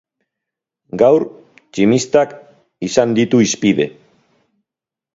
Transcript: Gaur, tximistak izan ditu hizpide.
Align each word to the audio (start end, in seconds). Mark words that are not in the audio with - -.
Gaur, 1.01 1.25
tximistak 1.59 2.35
izan 2.91 3.17
ditu 3.23 3.45
hizpide. 3.47 3.91